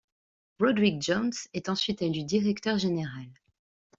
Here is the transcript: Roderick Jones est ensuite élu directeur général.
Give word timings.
Roderick 0.59 0.99
Jones 0.99 1.35
est 1.53 1.69
ensuite 1.69 2.01
élu 2.01 2.23
directeur 2.23 2.79
général. 2.79 3.27